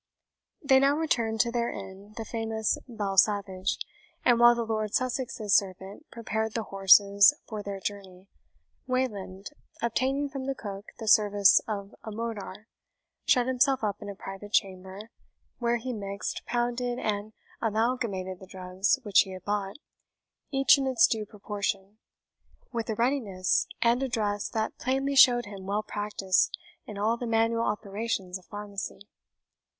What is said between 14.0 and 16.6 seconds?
in a private chamber, where he mixed,